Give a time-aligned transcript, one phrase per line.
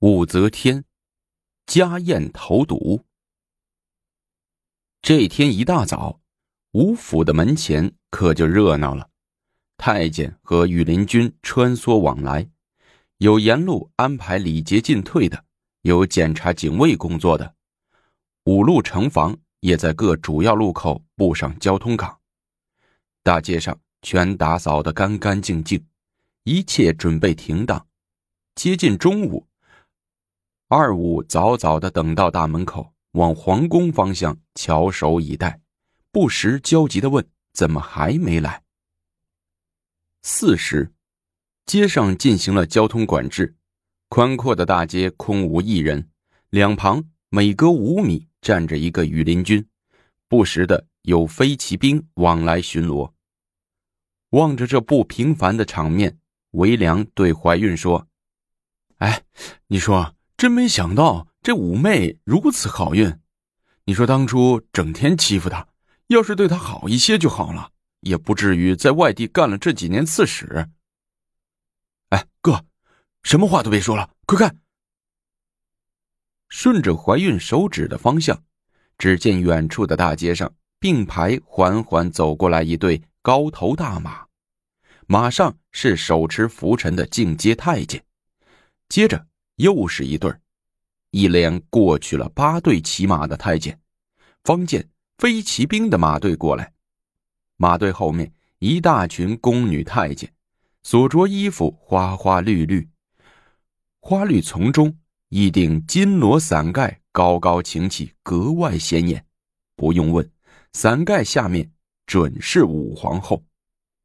[0.00, 0.82] 武则天
[1.66, 3.04] 家宴投毒。
[5.02, 6.22] 这天一大早，
[6.72, 9.10] 吴府的门前可就热闹了。
[9.76, 12.48] 太监和御林军穿梭往来，
[13.18, 15.44] 有沿路安排礼节进退的，
[15.82, 17.54] 有检查警卫工作的。
[18.44, 22.18] 五路城防也在各主要路口布上交通岗，
[23.22, 25.84] 大街上全打扫得干干净净，
[26.44, 27.86] 一切准备停当。
[28.54, 29.46] 接近中午。
[30.72, 35.60] 二五早早的等到大门口，往皇宫方向翘首以待，
[36.12, 38.62] 不时焦急的问：“怎么还没来？”
[40.22, 40.92] 四时，
[41.66, 43.56] 街上进行了交通管制，
[44.08, 46.08] 宽阔的大街空无一人，
[46.50, 49.66] 两旁每隔五米站着一个羽林军，
[50.28, 53.10] 不时的有飞骑兵往来巡逻。
[54.28, 56.20] 望着这不平凡的场面，
[56.52, 58.06] 韦良对怀孕说
[58.98, 59.24] ：“哎，
[59.66, 63.14] 你说。”真没想到这五妹如此好运，
[63.84, 65.68] 你说当初整天欺负她，
[66.06, 70.66] 要是对她好一些就好了，也不至于在外地干了这几年刺史。
[72.08, 72.64] 哎，哥，
[73.22, 74.58] 什么话都别说了，快看！
[76.48, 78.42] 顺着怀孕手指的方向，
[78.96, 84.24] 只见远处的大街上并排缓缓走过来一对高头大马，
[85.06, 88.02] 马上是手持拂尘的进阶太监，
[88.88, 89.26] 接着。
[89.60, 90.32] 又是一对
[91.10, 93.78] 一连过去了八对骑马的太监，
[94.42, 96.72] 方见飞骑兵的马队过来，
[97.56, 100.32] 马队后面一大群宫女太监，
[100.82, 102.88] 所着衣服花花绿绿，
[104.00, 104.96] 花绿丛中
[105.28, 109.26] 一顶金罗伞盖高高擎起，格外显眼。
[109.76, 110.30] 不用问，
[110.72, 111.70] 伞盖下面
[112.06, 113.44] 准是武皇后。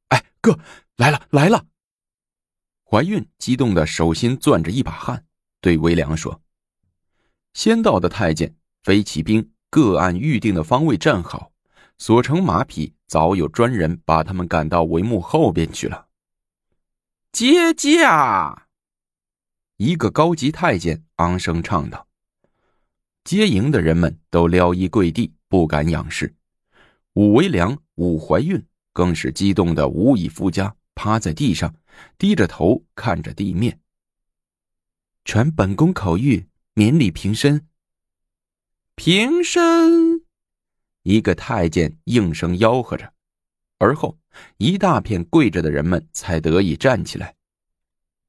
[0.09, 0.59] 哎，哥
[0.97, 1.65] 来了来了！
[2.83, 5.24] 怀孕激动的手心攥着一把汗。
[5.65, 6.43] 对微良说
[7.55, 11.51] ：“先到的太监、飞骑兵各按预定的方位站好，
[11.97, 16.05] 所乘马匹早有专人把他们赶到帷幕后边去了。”
[17.33, 18.67] 接驾！
[19.77, 22.07] 一个高级太监昂声唱道。
[23.23, 26.35] 接迎的人们都撩衣跪地，不敢仰视。
[27.13, 28.63] 武维良、武怀孕
[28.93, 31.73] 更是激动的无以复加，趴在地上，
[32.19, 33.79] 低着头看着地面。
[35.25, 37.67] 传本宫口谕，免礼平身。
[38.93, 40.23] 平身！
[41.01, 43.11] 一个太监应声吆喝着，
[43.79, 44.19] 而后
[44.57, 47.35] 一大片跪着的人们才得以站起来。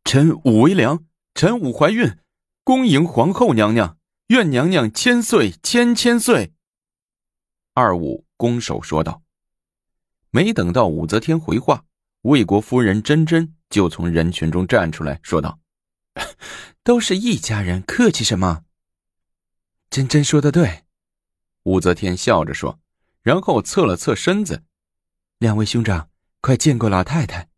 [0.04, 2.16] 臣武为良，臣武怀孕，
[2.64, 6.54] 恭迎皇后娘娘，愿娘娘千岁千千岁。
[7.74, 9.22] 二五拱手说道。
[10.30, 11.84] 没等到武则天回话，
[12.22, 15.60] 魏国夫人真真就从人群中站出来说道。
[16.86, 18.62] 都是一家人，客气什么？
[19.90, 20.84] 真真说的对，
[21.64, 22.78] 武则天笑着说，
[23.22, 24.62] 然后侧了侧身子。
[25.38, 26.08] 两位兄长，
[26.40, 27.48] 快见过老太太。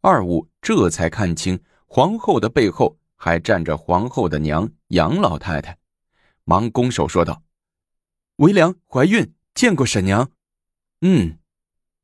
[0.00, 5.78] 二五这才看清皇后的背后还站着皇后的娘杨老太太，
[6.42, 7.44] 忙拱手说道
[8.38, 10.32] ：“为良怀孕，见过婶娘。”
[11.02, 11.38] 嗯，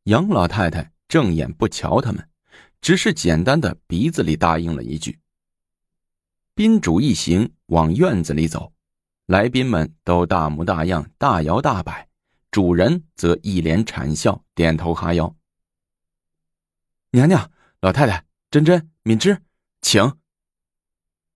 [0.04, 2.28] 杨老太太正眼不瞧他们，
[2.80, 5.18] 只是简单的鼻子里答应了一句。
[6.60, 8.74] 宾主一行往院子里走，
[9.24, 12.06] 来宾们都大模大样、大摇大摆，
[12.50, 15.34] 主人则一脸谄笑，点头哈腰。
[17.12, 17.50] 娘娘、
[17.80, 19.40] 老太太、珍珍、敏芝，
[19.80, 20.18] 请。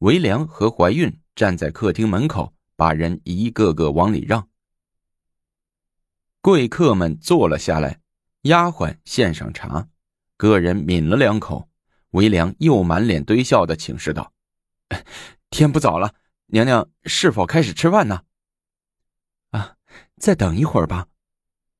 [0.00, 4.50] 韦良和怀孕站在客厅门口，把人一个个往里让。
[6.42, 8.02] 贵客们坐了下来，
[8.42, 9.88] 丫鬟献上茶，
[10.36, 11.70] 个人抿了两口，
[12.10, 14.33] 韦良又满脸堆笑的请示道。
[15.50, 16.14] 天不早了，
[16.46, 18.22] 娘娘是否开始吃饭呢？
[19.50, 19.76] 啊，
[20.16, 21.08] 再等一会儿吧。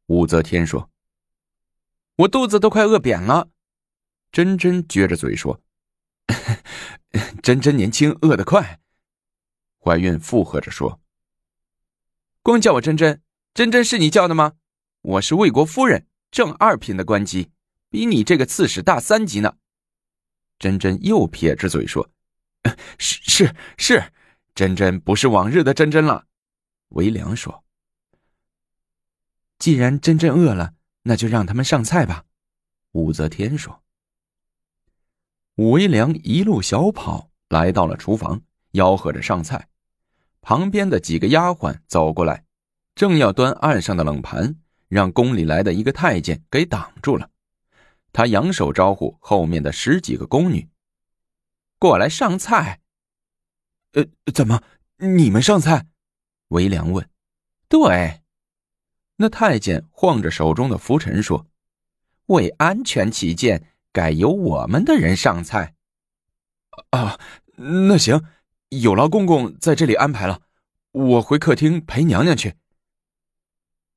[0.06, 0.91] 武则天说
[2.16, 3.50] ：“我肚子都快饿扁了。”
[4.30, 5.60] 珍珍撅着嘴说
[7.42, 8.81] ：“珍珍年轻，饿得快。”
[9.78, 11.00] 怀孕附和着说
[12.43, 13.22] ：“光叫我珍珍，
[13.55, 14.55] 珍珍是你叫的吗？
[15.02, 17.50] 我是魏国夫人，正二品的官级，
[17.90, 19.56] 比你这个刺史大三级呢。”
[20.58, 22.13] 珍珍又撇着嘴说。
[22.99, 24.12] 是是是，
[24.55, 26.26] 珍珍不是往日的珍珍了。
[26.88, 27.64] 韦良说
[29.58, 32.25] ：“既然珍珍饿了，那就让他们上菜吧。”
[32.93, 33.82] 武则天说。
[35.56, 39.69] 武维良一路小跑来到了厨房，吆喝着上菜。
[40.40, 42.44] 旁边的几个丫鬟走过来，
[42.94, 44.56] 正要端案上的冷盘，
[44.88, 47.31] 让宫里来的一个太监给挡住了。
[48.12, 50.69] 他扬手招呼后面的十几个宫女。
[51.84, 52.81] 过来上菜。
[53.92, 54.62] 呃，怎么
[54.96, 55.86] 你们上菜？
[56.48, 57.06] 韦良问。
[57.69, 58.22] 对，
[59.16, 61.46] 那太监晃着手中的拂尘说
[62.32, 65.75] ：“为安全起见，改由我们的人上菜。”
[66.88, 67.20] 啊，
[67.56, 68.25] 那行，
[68.70, 70.40] 有劳公公在这里安排了，
[70.90, 72.54] 我回客厅陪娘娘去。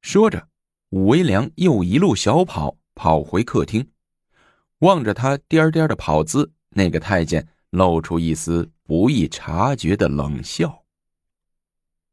[0.02, 0.50] 说着，
[0.90, 3.90] 武维良又一路小跑跑回客厅，
[4.80, 10.84] 望着他颠颠的跑姿，那个太监露出一丝不易察觉的冷笑。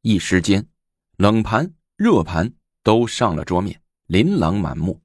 [0.03, 0.67] 一时间，
[1.17, 2.53] 冷盘、热盘
[2.83, 5.01] 都上了桌面，琳琅满目。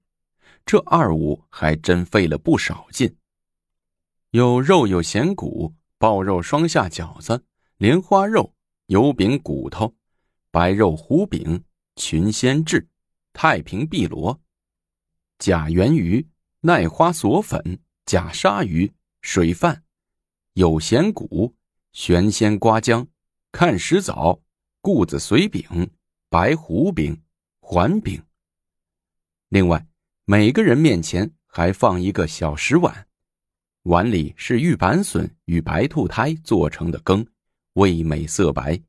[0.65, 3.15] 这二五还真费了不少劲。
[4.31, 7.43] 有肉有咸骨，爆肉双下饺子，
[7.77, 8.53] 莲花肉，
[8.87, 9.95] 油饼骨头，
[10.51, 11.63] 白肉糊饼，
[11.95, 12.87] 群仙翅，
[13.33, 14.39] 太平碧螺，
[15.39, 16.27] 甲圆鱼，
[16.61, 18.91] 奈花锁粉，假鲨鱼，
[19.21, 19.83] 水饭，
[20.53, 21.55] 有咸骨，
[21.91, 23.07] 玄仙瓜浆，
[23.51, 24.41] 看石枣，
[24.81, 25.89] 固子随饼，
[26.29, 27.21] 白胡饼，
[27.59, 28.21] 环饼。
[29.49, 29.87] 另外，
[30.25, 33.07] 每个人面前还放一个小石碗。
[33.83, 37.25] 碗里是玉板笋与白兔胎做成的羹，
[37.73, 38.81] 味美色白。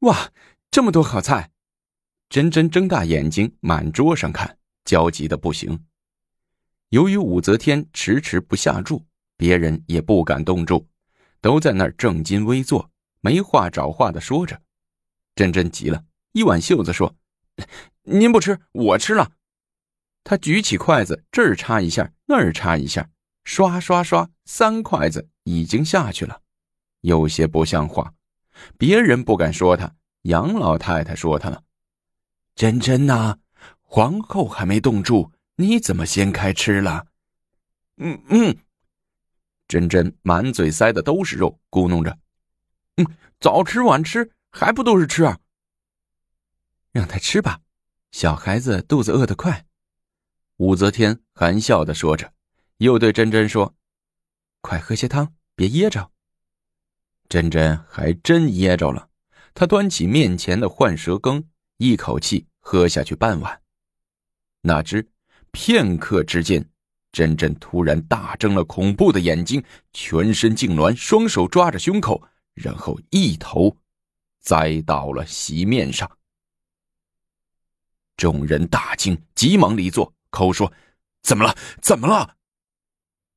[0.00, 0.30] 哇，
[0.70, 1.50] 这么多好菜！
[2.28, 5.86] 珍珍睁大眼睛满桌上看，焦急的不行。
[6.90, 9.04] 由于武则天迟迟不下注，
[9.36, 10.86] 别人也不敢动住，
[11.40, 12.90] 都在那儿正襟危坐，
[13.20, 14.60] 没话找话的说着。
[15.34, 17.14] 珍珍急了，一挽袖子说
[18.04, 19.32] ：“您不吃，我吃了。”
[20.24, 23.08] 他举起筷子，这儿插一下，那儿插一下。
[23.44, 26.40] 刷刷刷，三筷子已经下去了，
[27.02, 28.12] 有些不像话。
[28.76, 31.62] 别人不敢说他，杨老太太说他了。
[32.56, 33.38] 珍珍呐，
[33.82, 37.06] 皇后还没动住，你怎么先开吃了？
[37.98, 38.56] 嗯嗯。
[39.68, 42.18] 珍珍满嘴塞的都是肉，咕哝着
[42.96, 43.06] ：“嗯，
[43.40, 45.40] 早吃晚吃，还不都是吃啊？”
[46.92, 47.60] 让他吃吧，
[48.12, 49.66] 小孩子肚子饿得快。
[50.56, 52.32] 武则天含笑的说着。
[52.78, 53.74] 又对珍珍说
[54.60, 56.12] ：“快喝些汤，别噎着。”
[57.26, 59.08] 珍珍还真噎着了。
[59.54, 61.48] 她端起面前的换蛇羹，
[61.78, 63.62] 一口气喝下去半碗。
[64.60, 65.10] 哪知
[65.52, 66.70] 片刻之间，
[67.16, 69.64] 珍珍突然大睁了恐怖的眼睛，
[69.94, 72.22] 全身痉挛，双手抓着胸口，
[72.52, 73.74] 然后一头
[74.40, 76.06] 栽到了席面上。
[78.18, 80.70] 众人大惊，急忙离座，口说
[81.24, 81.56] ：“怎么了？
[81.80, 82.36] 怎么了？”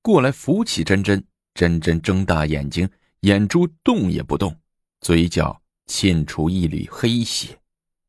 [0.03, 1.23] 过来扶起珍珍，
[1.53, 2.89] 珍珍睁大眼睛，
[3.21, 4.53] 眼珠动也不动，
[4.99, 7.57] 嘴角沁出一缕黑血，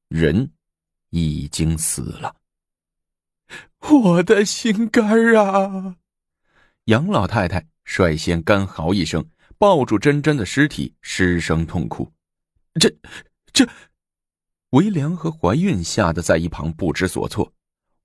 [0.09, 0.51] 人
[1.11, 2.35] 已经死了。
[3.88, 5.97] 我的心肝啊！
[6.85, 9.29] 杨老太太率先干嚎一声，
[9.59, 12.12] 抱住珍珍的尸体，失声痛哭。
[12.75, 12.94] 这、
[13.53, 13.69] 这……
[14.71, 17.53] 韦良和怀孕吓得在一旁不知所措。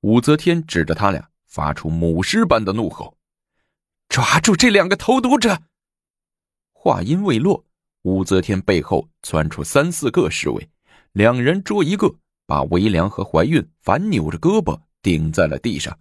[0.01, 3.17] 武则天指着他俩，发出母狮般的怒吼。
[4.09, 5.61] 抓住这两个投毒者！
[6.71, 7.65] 话音未落，
[8.03, 10.69] 武则天背后窜出三四个侍卫，
[11.11, 15.99] 两人捉一个，把韦良和怀孕反扭着胳膊顶在了地上。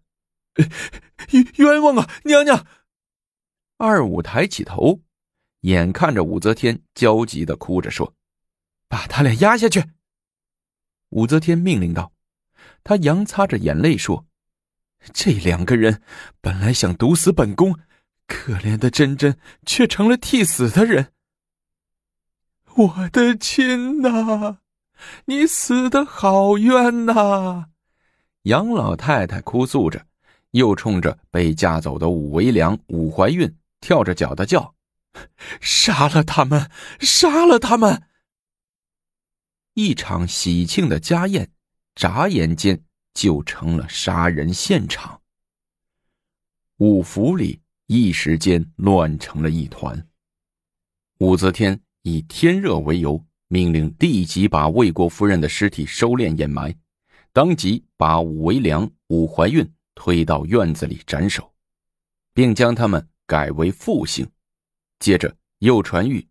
[1.32, 2.66] 冤冤枉啊，娘娘！
[3.76, 5.02] 二五抬起头，
[5.60, 8.14] 眼看着武则天，焦急的哭着说
[8.88, 9.84] ：“把他俩压下去。”
[11.10, 12.12] 武则天命令道。
[12.82, 14.26] 她扬擦着眼泪说
[15.12, 16.00] ：“这两个人
[16.40, 17.78] 本来想毒死本宫。”
[18.26, 21.12] 可怜的珍珍却成了替死的人。
[22.74, 24.60] 我的亲呐，
[25.26, 27.66] 你死的好冤呐！
[28.44, 30.06] 杨老太太哭诉着，
[30.52, 34.74] 又冲着被架走的武维良、武怀孕跳着脚的叫
[35.60, 36.70] ：“杀了他们！
[37.00, 38.04] 杀了他们！”
[39.74, 41.50] 一场喜庆的家宴，
[41.94, 42.82] 眨眼间
[43.12, 45.20] 就成了杀人现场。
[46.78, 47.60] 五府里。
[47.86, 50.08] 一时间乱成了一团。
[51.18, 56.74] 武则天以天热为由，命令立即把魏国夫人的尸体收敛掩埋，
[57.34, 61.52] 当即把武为良、武怀运推到院子里斩首，
[62.32, 64.30] 并将他们改为复姓。
[65.00, 66.28] 接着又传谕，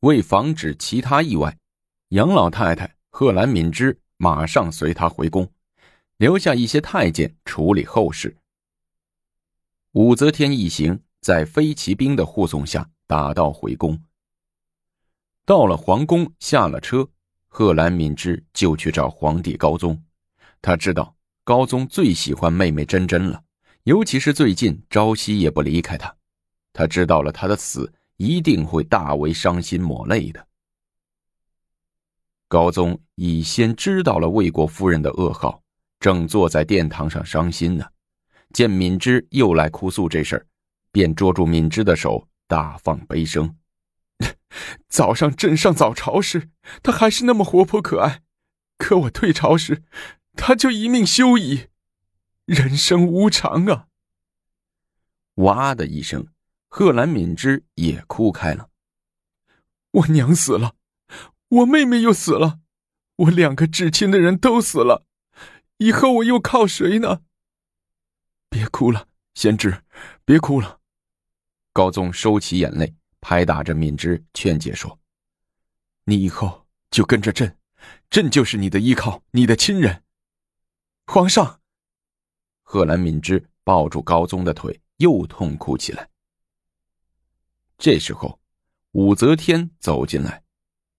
[0.00, 1.58] 为防止其他意外，
[2.08, 5.52] 杨老太太贺兰敏之马上随他回宫，
[6.16, 8.34] 留下一些太监处理后事。
[9.92, 14.02] 武则天一行在飞骑兵的护送下打道回宫。
[15.44, 17.06] 到了皇宫，下了车，
[17.48, 20.02] 贺兰敏之就去找皇帝高宗。
[20.60, 23.42] 他知道高宗最喜欢妹妹珍珍了，
[23.84, 26.14] 尤其是最近朝夕也不离开她。
[26.72, 30.46] 他知道了她的死，一定会大为伤心抹泪的。
[32.48, 35.62] 高宗已先知道了魏国夫人的噩耗，
[36.00, 37.86] 正坐在殿堂上伤心呢。
[38.52, 40.46] 见敏之又来哭诉这事儿，
[40.90, 43.54] 便捉住敏之的手，大放悲声。
[44.88, 46.50] 早上朕上早朝时，
[46.82, 48.22] 他还是那么活泼可爱；
[48.78, 49.82] 可我退朝时，
[50.38, 51.66] 他就一命休矣。
[52.46, 53.88] 人生无常啊！
[55.34, 56.28] 哇的一声，
[56.68, 58.70] 贺兰敏之也哭开了。
[59.90, 60.76] 我娘死了。
[61.48, 62.60] 我妹妹又死了，
[63.16, 65.04] 我两个至亲的人都死了，
[65.78, 67.22] 以后我又靠谁呢？
[68.48, 69.82] 别哭了，贤侄，
[70.24, 70.80] 别哭了。
[71.72, 74.98] 高宗收起眼泪，拍打着敏之，劝解说
[76.04, 77.58] ：“你以后就跟着朕，
[78.08, 80.04] 朕就是你的依靠，你的亲人。”
[81.10, 81.62] 皇上，
[82.62, 86.10] 贺兰敏之抱住高宗的腿，又痛哭起来。
[87.78, 88.38] 这时候，
[88.92, 90.44] 武则天走进来。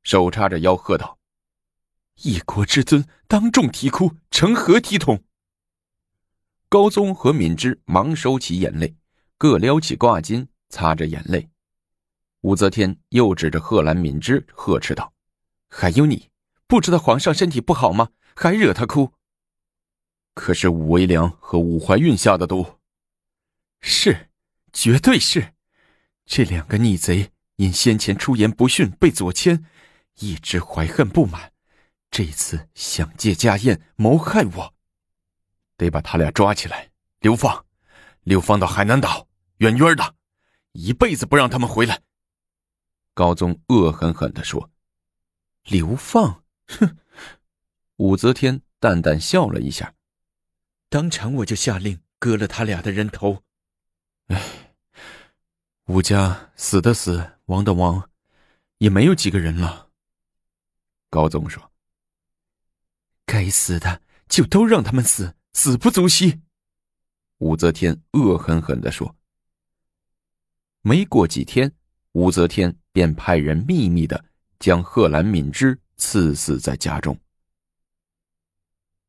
[0.01, 1.19] 手叉着腰喝道
[2.23, 5.23] ：“一国之尊，当众啼哭，成何体统？”
[6.69, 8.95] 高宗和敏之忙收起眼泪，
[9.37, 11.51] 各撩起挂巾擦着眼泪。
[12.41, 15.13] 武则天又指着贺兰敏之呵斥道
[15.69, 16.31] ：“还有你，
[16.65, 18.09] 不知道皇上身体不好吗？
[18.35, 19.13] 还惹他哭？
[20.39, 22.79] 可是武威良和武怀运下的毒，
[23.81, 24.29] 是，
[24.71, 25.53] 绝对是，
[26.25, 29.65] 这两个逆贼因先前出言不逊被左迁。”
[30.21, 31.51] 一直怀恨不满，
[32.09, 34.73] 这次想借家宴谋害我，
[35.75, 37.65] 得把他俩抓起来流放，
[38.23, 39.27] 流放到海南岛，
[39.57, 40.15] 远远的，
[40.71, 42.01] 一辈子不让他们回来。
[43.13, 44.71] 高宗恶狠狠地说
[45.67, 46.43] ：“流放？
[46.67, 46.97] 哼！”
[47.97, 49.93] 武则天淡淡笑了一下，
[50.89, 53.43] 当场我就下令割了他俩的人头。
[54.27, 54.75] 唉，
[55.85, 58.09] 武家死的死，亡的亡，
[58.79, 59.89] 也没有几个人了。
[61.11, 61.71] 高宗说
[63.25, 66.41] ：“该死的，就都让他们死，死不足惜。”
[67.37, 69.15] 武则天恶狠狠地说。
[70.81, 71.71] 没过几天，
[72.13, 74.25] 武则天便派人秘密的
[74.59, 77.19] 将贺兰敏之赐死在家中。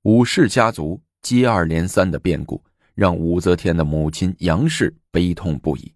[0.03, 2.63] 武氏家族接二连三的变故，
[2.95, 5.93] 让武则天的母亲杨氏悲痛不已，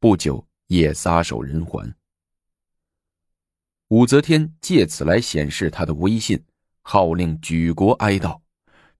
[0.00, 1.94] 不久也撒手人寰。
[3.88, 6.42] 武则天借此来显示她的威信，
[6.82, 8.40] 号令举国哀悼，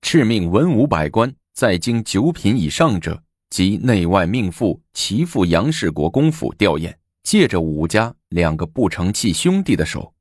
[0.00, 6.94] 敕命文武百官在京九品以上者及内外命妇、齐赴杨氏国公府吊唁。
[7.22, 10.12] 借着武家两个不成器兄弟的手，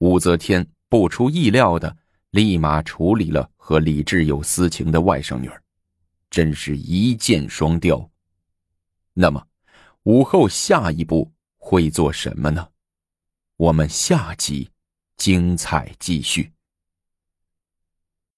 [0.00, 1.96] 武则天不出意料的
[2.30, 5.62] 立马处理了和李志有私情的外甥女儿，
[6.30, 8.08] 真是一箭双雕。
[9.12, 9.44] 那么，
[10.04, 12.68] 武后下一步会做什么呢？
[13.56, 14.70] 我们下集
[15.16, 16.52] 精彩继续。